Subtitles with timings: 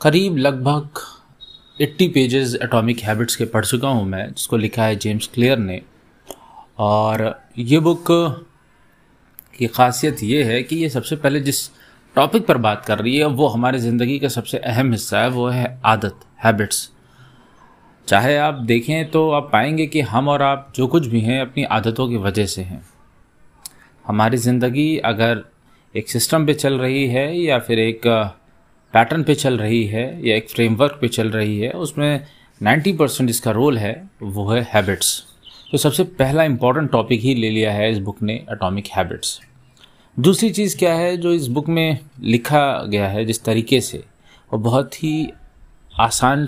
[0.00, 0.98] करीब लगभग
[1.82, 5.80] 80 pages atomic habits के पढ़ चुका हूँ मैं, जिसको लिखा है जेम्स क्लियर ने।
[6.78, 8.04] और ये बुक
[9.58, 11.68] की खासियत ये है कि ये सबसे पहले जिस
[12.16, 15.48] टॉपिक पर बात कर रही है, वो हमारी ज़िंदगी का सबसे अहम हिस्सा है, वो
[15.48, 16.90] है आदत हैबिट्स
[18.08, 21.64] चाहे आप देखें तो आप पाएँगे कि हम और आप जो कुछ भी हैं, अपनी
[21.64, 22.82] आदतों की वजह से हैं।
[24.06, 25.49] हमारी ज़िंदगी अगर
[25.96, 28.00] एक सिस्टम पे चल रही है या फिर एक
[28.94, 32.26] पैटर्न पे चल रही है या एक फ्रेमवर्क पे चल रही है, उसमें
[32.62, 35.24] 90 परसेंट इसका रोल है, वो है हैबिट्स।
[35.72, 39.40] तो सबसे पहला इंपॉर्टेंट टॉपिक ही ले लिया है इस बुक ने अटोमिक हैबिट्स
[40.18, 44.04] दूसरी चीज़ क्या है, जो इस बुक में लिखा गया है जिस तरीके से,
[44.52, 45.32] वो बहुत ही
[45.98, 46.46] आसान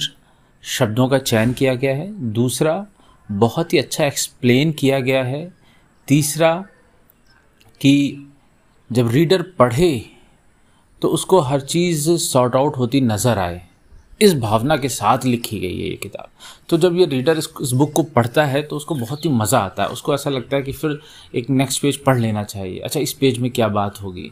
[0.62, 2.86] शब्दों का चयन किया गया है। दूसरा,
[3.32, 5.52] बहुत ही अच्छा एक्सप्लेन किया गया है।
[6.08, 6.64] तीसरा,
[7.80, 8.26] कि
[8.92, 10.04] जब रीडर पढ़े
[11.02, 13.60] तो उसको हर चीज़ सॉर्ट आउट होती नज़र आए।
[14.20, 16.28] इस भावना के साथ लिखी गई है ये किताब।
[16.68, 19.58] तो जब ये रीडर इस, इस बुक को पढ़ता है तो उसको बहुत ही मज़ा
[19.58, 20.98] आता है। उसको ऐसा लगता है कि फिर
[21.34, 24.30] एक नेक्स्ट पेज पढ़ लेना चाहिए। अच्छा इस पेज में क्या बात होगी?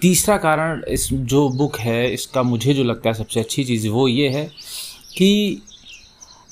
[0.00, 4.06] तीसरा कारण इस जो बुक है इसका मुझे जो लगता है सबसे अच्छी चीज़ वो
[4.08, 4.46] ये है
[5.16, 5.62] कि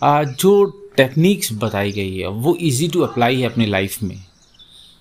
[0.03, 0.65] जो
[0.97, 4.17] टेक्निक्स बताई गई है वो इजी टू अप्लाई है अपनी लाइफ में।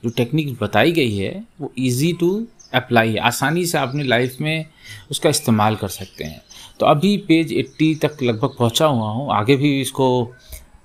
[0.03, 4.65] जो टेक्निक बताई गई है, वो इजी टू अप्लाई है। आसानी से अपनी लाइफ में
[5.11, 6.41] उसका इस्तेमाल कर सकते हैं।
[6.79, 10.07] तो अभी पेज 80 तक लगभग पहुँचा हुआ हूँ। आगे भी इसको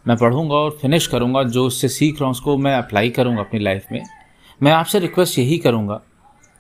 [0.09, 3.61] मैं पढ़ूँगा और फिनिश करूँगा। जो उससे सीख रहा हूँ, उसको मैं अप्लाई करूँगा अपनी
[3.61, 4.03] लाइफ में।
[4.63, 6.01] मैं आपसे रिक्वेस्ट यही करूँगा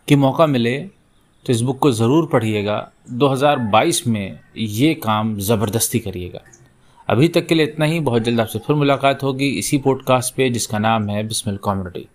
[0.09, 0.79] कि मौका मिले
[1.47, 6.41] तो इस बुक को ज़रूर पढ़िएगा। 2022 में ये काम ज़बरदस्ती करिएगा।
[7.09, 10.51] अभी तक के लिए इतना ही। बहुत जल्द आपसे फिर मुलाकात होगी इसी पॉडकास्ट पे
[10.51, 12.07] जिसका नाम है बिस्मिल कॉम्युनिटी।